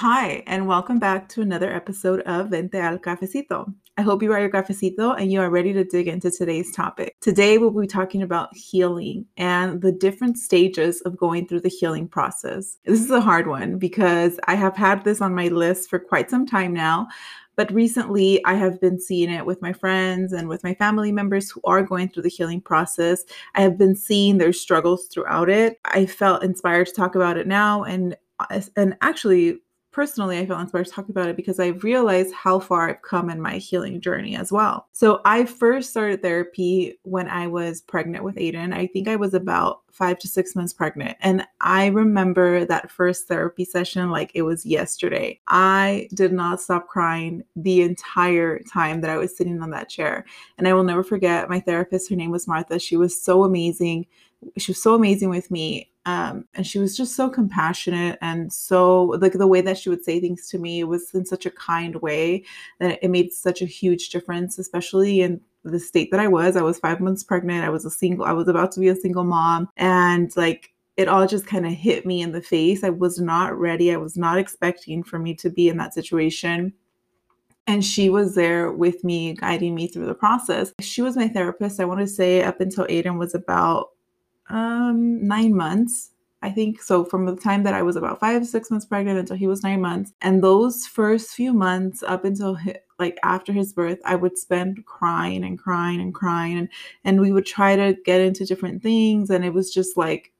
[0.00, 3.74] Hi, and welcome back to another episode of Vente al Cafecito.
[3.96, 7.16] I hope you are your cafecito and you are ready to dig into today's topic.
[7.20, 12.06] Today, we'll be talking about healing and the different stages of going through the healing
[12.06, 12.76] process.
[12.84, 16.30] This is a hard one because I have had this on my list for quite
[16.30, 17.08] some time now.
[17.56, 21.50] But recently, I have been seeing it with my friends and with my family members
[21.50, 23.24] who are going through the healing process.
[23.56, 25.80] I have been seeing their struggles throughout it.
[25.86, 29.58] I felt inspired to talk about it now and uh, and actually
[29.98, 33.30] personally, I felt inspired to talk about it because I realized how far I've come
[33.30, 34.86] in my healing journey as well.
[34.92, 38.72] So, I first started therapy when I was pregnant with Aiden.
[38.72, 41.18] I think I was about five to six months pregnant.
[41.20, 45.40] And I remember that first therapy session like it was yesterday.
[45.48, 50.24] I did not stop crying the entire time that I was sitting on that chair.
[50.58, 52.08] And I will never forget my therapist.
[52.08, 52.78] Her name was Martha.
[52.78, 54.06] She was so amazing.
[54.58, 59.04] She was so amazing with me um, and she was just so compassionate and so
[59.20, 61.96] like the way that she would say things to me was in such a kind
[61.96, 62.42] way
[62.78, 66.56] that it made such a huge difference especially in the state that i was.
[66.56, 67.62] I was five months pregnant.
[67.62, 69.68] I was a single i was about to be a single mom.
[69.76, 72.82] And like it all just kind of hit me in the face.
[72.82, 73.92] I was not ready.
[73.92, 76.72] I was not expecting for me to be in that situation.
[77.66, 80.72] And she was there with me guiding me through the process.
[80.80, 83.90] She was my therapist i want to say up until aiden was about
[84.48, 86.10] um, nine months.
[86.40, 89.36] I think so from the time that I was about five, six months pregnant until
[89.36, 90.12] he was nine months.
[90.20, 92.56] And those first few months up until
[93.00, 96.58] like after his birth, I would spend crying and crying and crying.
[96.58, 96.68] And,
[97.04, 99.30] and we would try to get into different things.
[99.30, 100.32] And it was just like,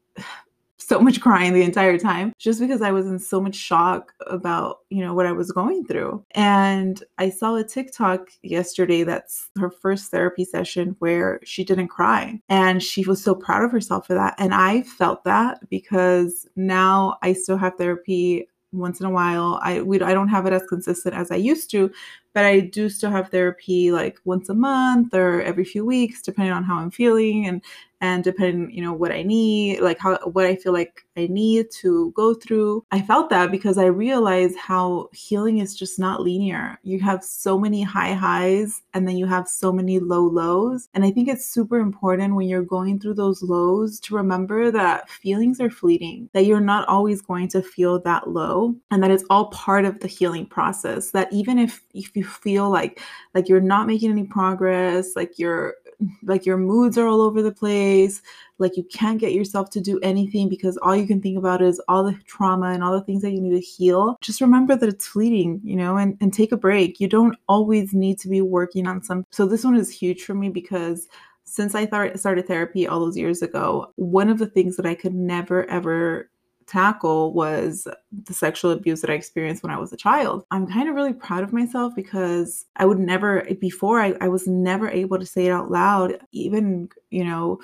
[0.78, 4.78] so much crying the entire time just because I was in so much shock about,
[4.90, 6.24] you know, what I was going through.
[6.32, 12.40] And I saw a TikTok yesterday that's her first therapy session where she didn't cry
[12.48, 14.34] and she was so proud of herself for that.
[14.38, 19.58] And I felt that because now I still have therapy once in a while.
[19.62, 21.90] I we I don't have it as consistent as I used to,
[22.34, 26.52] but I do still have therapy like once a month or every few weeks, depending
[26.52, 27.62] on how I'm feeling and
[28.00, 31.70] and depending, you know, what I need, like how what I feel like I need
[31.80, 32.84] to go through.
[32.92, 36.78] I felt that because I realized how healing is just not linear.
[36.84, 40.88] You have so many high highs and then you have so many low lows.
[40.94, 45.10] And I think it's super important when you're going through those lows to remember that
[45.10, 49.24] feelings are fleeting, that you're not always going to feel that low and that it's
[49.28, 51.10] all part of the healing process.
[51.10, 53.00] That even if if you feel like
[53.34, 55.74] like you're not making any progress, like you're
[56.22, 58.22] like your moods are all over the place,
[58.58, 61.80] like you can't get yourself to do anything because all you can think about is
[61.88, 64.16] all the trauma and all the things that you need to heal.
[64.20, 67.00] Just remember that it's fleeting, you know, and, and take a break.
[67.00, 69.24] You don't always need to be working on some.
[69.30, 71.08] So this one is huge for me because
[71.44, 74.94] since I th- started therapy all those years ago, one of the things that I
[74.94, 76.30] could never ever
[76.68, 77.88] tackle was
[78.24, 80.44] the sexual abuse that I experienced when I was a child.
[80.50, 84.46] I'm kind of really proud of myself because I would never, before, I, I was
[84.46, 87.58] never able to say it out loud, even, you know,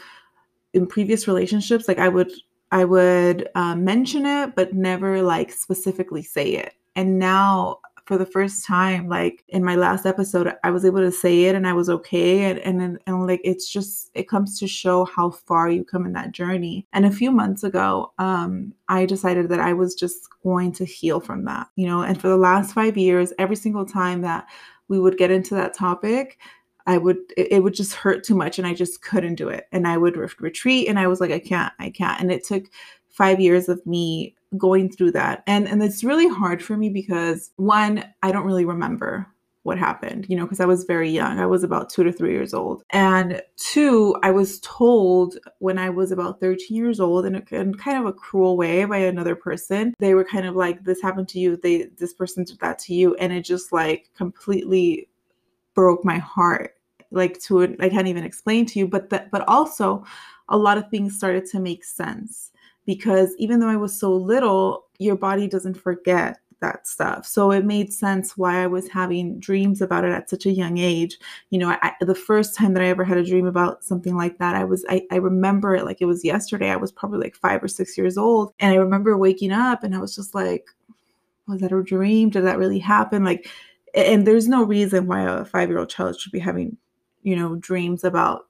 [0.73, 1.87] in previous relationships.
[1.87, 2.33] Like I would,
[2.73, 6.75] I would uh, mention it, but never like specifically say it.
[6.97, 11.11] And now for the first time like in my last episode i was able to
[11.11, 14.59] say it and i was okay and and, and, and like it's just it comes
[14.59, 16.87] to show how far you come in that journey.
[16.93, 21.21] And a few months ago um i decided that i was just going to heal
[21.21, 22.03] from that you know?
[22.03, 24.47] And for the last five years every single time that
[24.89, 26.39] we would get into that topic
[26.87, 29.67] I would it, would just hurt too much and I just couldn't do it.
[29.73, 32.21] And I would re- retreat and I was like I can't I can't.
[32.21, 32.65] And it took
[33.15, 35.43] 5 years of me going through that.
[35.47, 39.27] And and it's really hard for me because one, I don't really remember
[39.63, 41.39] what happened, you know, because I was very young.
[41.39, 42.83] I was about 2 to 3 years old.
[42.91, 47.75] And two, I was told when I was about 13 years old in, a, in
[47.75, 49.95] kind of a cruel way by another person.
[49.99, 52.95] They were kind of like this happened to you, they this person did that to
[52.95, 55.09] you and it just like completely
[55.75, 56.75] broke my heart
[57.11, 60.05] like to i can't even explain to you but that but also
[60.49, 62.51] a lot of things started to make sense
[62.87, 67.27] because even though I was so little, your body doesn't forget that stuff.
[67.27, 70.79] So it made sense why I was having dreams about it at such a young
[70.79, 71.19] age.
[71.51, 74.39] You know, I, the first time that I ever had a dream about something like
[74.39, 76.71] that, I was, I, I remember it like it was yesterday.
[76.71, 78.55] I was probably like five or six years old.
[78.61, 80.69] And I remember waking up and I was just like,
[81.47, 82.31] was that a dream?
[82.31, 83.25] Did that really happen?
[83.25, 83.49] Like,
[83.95, 86.77] and there's no reason why a five year old child should be having,
[87.23, 88.47] you know, dreams about.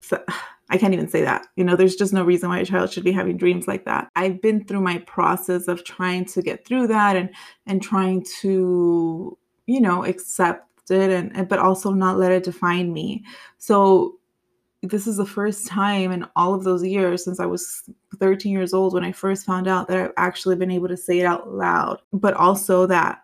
[0.00, 0.22] So,
[0.70, 1.46] I can't even say that.
[1.56, 4.08] You know, there's just no reason why a child should be having dreams like that.
[4.16, 7.30] I've been through my process of trying to get through that and
[7.66, 9.36] and trying to,
[9.66, 13.24] you know, accept it and, and but also not let it define me.
[13.58, 14.18] So
[14.82, 17.88] this is the first time in all of those years since I was
[18.18, 21.18] 13 years old when I first found out that I've actually been able to say
[21.18, 23.22] it out loud, but also that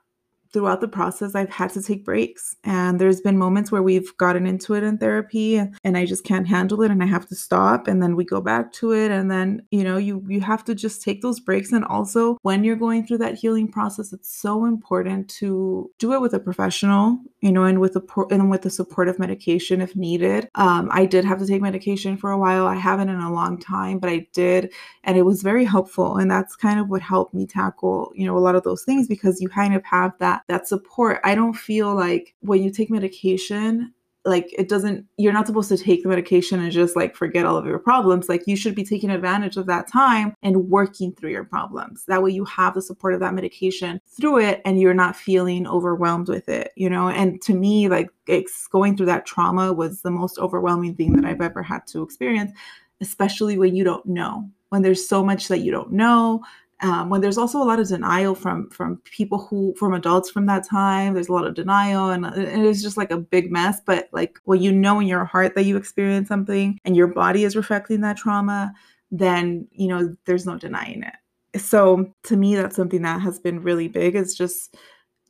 [0.54, 2.56] throughout the process, I've had to take breaks.
[2.62, 6.48] And there's been moments where we've gotten into it in therapy and, I just can't
[6.48, 9.12] handle it and I have to stop and then we go back to it.
[9.12, 11.70] And then, you know, you you have to just take those breaks.
[11.70, 16.20] And also when you're going through that healing process, it's so important to do it
[16.20, 20.48] with a professional, you know, and with a and with the supportive medication if needed.
[20.56, 22.66] Um, I did have to take medication for a while.
[22.66, 24.72] I haven't in a long time, but I did,
[25.04, 26.16] and it was very helpful.
[26.16, 29.06] And that's kind of what helped me tackle, you know, a lot of those things
[29.06, 31.20] because you kind of have that that support.
[31.24, 33.92] I don't feel like when you take medication,
[34.26, 37.56] like it doesn't you're not supposed to take the medication and just like forget all
[37.56, 38.28] of your problems.
[38.28, 42.04] Like you should be taking advantage of that time and working through your problems.
[42.06, 45.66] That way you have the support of that medication through it and you're not feeling
[45.66, 47.08] overwhelmed with it you know?
[47.08, 51.26] And to me like it's going through that trauma was the most overwhelming thing that
[51.26, 52.52] i've ever had to experience
[53.00, 54.48] especially when you don't know.
[54.70, 56.42] When there's so much that you don't know
[56.84, 60.46] um, when there's also a lot of denial from from people who from adults from
[60.46, 63.80] that time there's a lot of denial and it is just like a big mess
[63.86, 67.44] but like when you know in your heart that you experienced something and your body
[67.44, 68.72] is reflecting that trauma
[69.10, 71.60] then you know there's no denying it.
[71.60, 74.76] So to me that's something that has been really big is just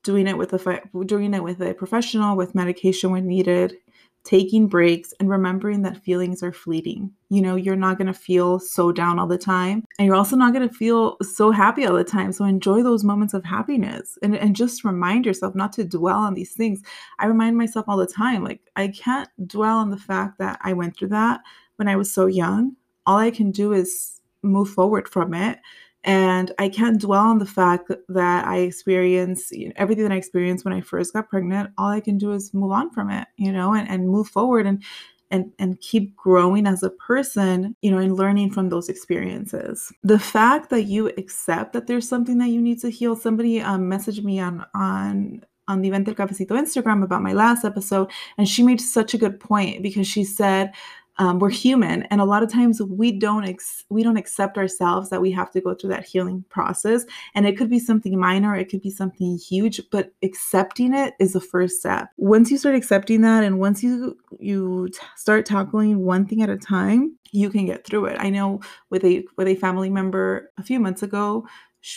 [0.03, 3.77] doing it with a doing it with a professional with medication when needed
[4.25, 7.13] taking breaks and remembering that feelings are fleeting.
[7.29, 10.35] You know, you're not going to feel so down all the time, and you're also
[10.35, 12.33] not going to feel so happy all the time.
[12.33, 16.35] So enjoy those moments of happiness and, and just remind yourself not to dwell on
[16.35, 16.81] these things.
[17.19, 20.73] I remind myself all the time, like, I can't dwell on the fact that I
[20.73, 21.41] went through that
[21.77, 22.77] when I was so young.
[23.07, 25.59] All I can do is move forward from it
[26.05, 30.17] and I can't dwell on the fact that I experience you know, everything that I
[30.17, 31.71] experienced when I first got pregnant.
[31.79, 34.67] All I can do is move on from it, you know, and, and move forward
[34.67, 34.83] and
[35.31, 39.93] and and keep growing as a person, you know, and learning from those experiences.
[40.03, 43.17] The fact that you accept that there's something that you need to heal.
[43.17, 47.65] Somebody um, messaged me on on on the Vente el Cafecito Instagram about my last
[47.65, 50.73] episode, and she made such a good point because she said
[51.19, 52.03] um, we're human.
[52.05, 55.51] And a lot of times we don't ex- we don't accept ourselves that we have
[55.53, 57.05] to go through that healing process.
[57.35, 61.33] And it could be something minor it could be something huge but accepting it is
[61.33, 62.09] the first step.
[62.17, 66.51] Once you start accepting that and once you you t- start tackling one thing at
[66.51, 68.17] a time you can get through it.
[68.19, 71.47] I know with a with a family member a few months ago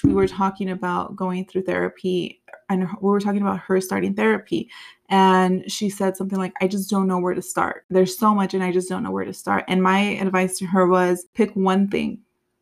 [0.04, 4.70] we were talking about going through therapy and we were talking about her starting therapy
[5.10, 8.54] and she said something like i just don't know where to start there's so much
[8.54, 11.56] and i just don't know where to start and my advice to her was pick
[11.56, 12.20] one thing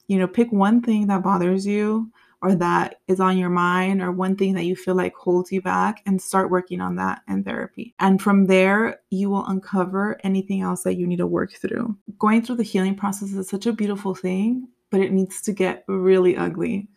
[0.07, 2.11] you know pick one thing that bothers you
[2.45, 5.61] or that is on your mind or one thing that you feel like holds you
[5.61, 7.95] back and start working on that in therapy.
[7.99, 11.97] And from there, you will uncover anything else that you need to work through.
[12.19, 15.85] Going through the healing process is such a beautiful thing, but it needs to get
[15.87, 16.87] really ugly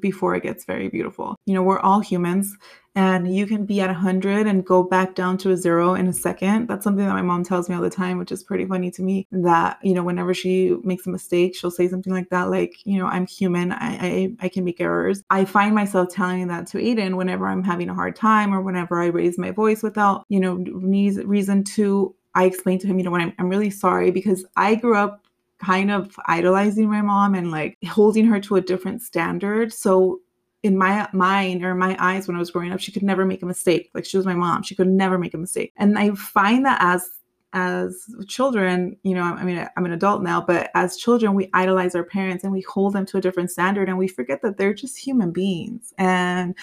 [0.00, 1.36] before it gets very beautiful.
[1.46, 2.56] You know, we're all humans
[2.96, 6.12] and you can be at 100 and go back down to a zero in a
[6.12, 6.66] second.
[6.66, 9.02] That's something that my mom tells me all the time, which is pretty funny to
[9.02, 9.28] me.
[9.30, 12.98] That, you know, whenever she makes a mistake, she'll say something like that, like, you
[12.98, 15.22] know, I'm human, I, I, I can make errors.
[15.30, 19.00] I find myself telling that to Aiden whenever I'm having a hard time or whenever
[19.00, 22.14] I raise my voice without, you know, reason to.
[22.32, 25.26] I explain to him, you know, when I'm, I'm really sorry because I grew up
[25.62, 29.72] kind of idolizing my mom and like holding her to a different standard.
[29.72, 30.20] So
[30.62, 33.42] in my mind or my eyes when I was growing up, she could never make
[33.42, 33.90] a mistake.
[33.94, 34.62] Like she was my mom.
[34.62, 35.72] She could never make a mistake.
[35.76, 37.08] And I find that as
[37.52, 41.96] as children, you know, I mean, I'm an adult now, but as children, we idolize
[41.96, 44.74] our parents and we hold them to a different standard and we forget that they're
[44.74, 45.92] just human beings.
[45.98, 46.54] And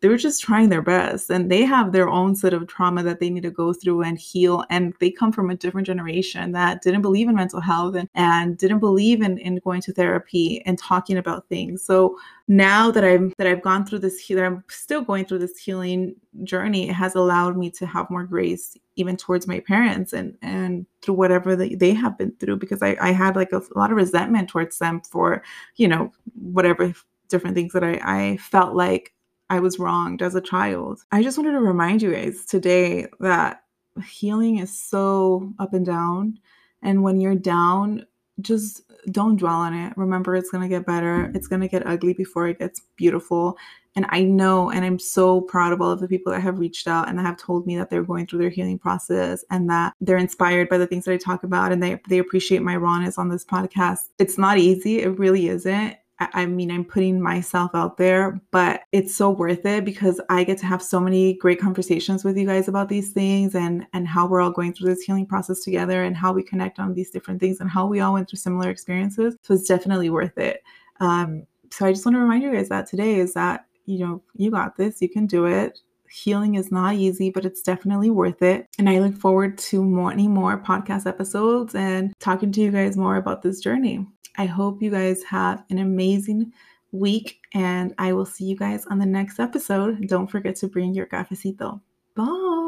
[0.00, 3.20] they were just trying their best and they have their own set of trauma that
[3.20, 6.82] they need to go through and heal and they come from a different generation that
[6.82, 10.78] didn't believe in mental health and, and didn't believe in, in going to therapy and
[10.78, 11.84] talking about things.
[11.84, 12.16] So
[12.48, 16.12] now that i'm that i've gone through this that i'm still going through this healing
[16.42, 20.84] journey it has allowed me to have more grace even towards my parents and and
[21.00, 23.92] through whatever they, they have been through because I, I had like a, a lot
[23.92, 25.44] of resentment towards them for
[25.76, 26.92] you know whatever
[27.28, 29.14] different things that I, I felt like
[29.50, 31.00] I was wronged as a child.
[31.10, 33.64] I just wanted to remind you guys today that
[34.08, 36.38] healing is so up and down.
[36.82, 38.06] And when you're down,
[38.40, 39.92] just don't dwell on it.
[39.96, 41.32] Remember, it's going to get better.
[41.34, 43.58] It's going to get ugly before it gets beautiful.
[43.96, 46.86] And I know, and I'm so proud of all of the people that have reached
[46.86, 49.94] out and that have told me that they're going through their healing process and that
[50.00, 53.18] they're inspired by the things that I talk about and they, they appreciate my rawness
[53.18, 54.10] on this podcast.
[54.20, 55.00] It's not easy.
[55.00, 55.96] It really isn't.
[56.20, 60.58] I mean, I'm putting myself out there, but it's so worth it because I get
[60.58, 64.26] to have so many great conversations with you guys about these things and and how
[64.26, 67.40] we're all going through this healing process together and how we connect on these different
[67.40, 69.34] things and how we all went through similar experiences.
[69.42, 70.62] So it's definitely worth it.
[71.00, 74.22] Um, so I just want to remind you guys that today is that you know
[74.36, 75.80] you got this, you can do it
[76.10, 78.66] healing is not easy, but it's definitely worth it.
[78.78, 83.16] And I look forward to many more podcast episodes and talking to you guys more
[83.16, 84.06] about this journey.
[84.36, 86.52] I hope you guys have an amazing
[86.92, 90.08] week and I will see you guys on the next episode.
[90.08, 91.80] Don't forget to bring your cafecito.
[92.14, 92.59] Bye.